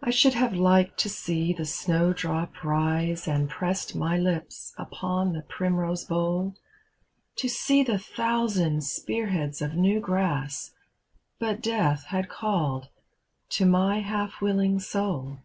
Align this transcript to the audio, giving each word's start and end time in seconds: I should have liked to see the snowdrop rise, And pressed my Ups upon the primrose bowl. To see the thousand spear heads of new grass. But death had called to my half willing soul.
I 0.00 0.10
should 0.10 0.34
have 0.34 0.54
liked 0.54 1.00
to 1.00 1.08
see 1.08 1.52
the 1.52 1.64
snowdrop 1.64 2.62
rise, 2.62 3.26
And 3.26 3.50
pressed 3.50 3.96
my 3.96 4.16
Ups 4.24 4.72
upon 4.78 5.32
the 5.32 5.42
primrose 5.42 6.04
bowl. 6.04 6.54
To 7.38 7.48
see 7.48 7.82
the 7.82 7.98
thousand 7.98 8.84
spear 8.84 9.30
heads 9.30 9.60
of 9.60 9.74
new 9.74 9.98
grass. 9.98 10.70
But 11.40 11.60
death 11.60 12.04
had 12.04 12.28
called 12.28 12.88
to 13.48 13.66
my 13.66 13.98
half 13.98 14.40
willing 14.40 14.78
soul. 14.78 15.38